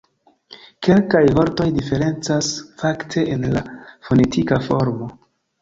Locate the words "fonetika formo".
4.09-5.13